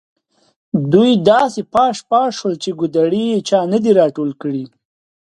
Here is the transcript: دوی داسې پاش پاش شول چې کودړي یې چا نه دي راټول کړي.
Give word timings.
دوی 0.93 1.11
داسې 1.29 1.61
پاش 1.73 1.95
پاش 2.09 2.31
شول 2.39 2.53
چې 2.63 2.69
کودړي 2.79 3.23
یې 3.31 3.39
چا 3.49 3.59
نه 3.73 3.77
دي 3.83 3.91
راټول 3.99 4.29
کړي. 4.41 4.63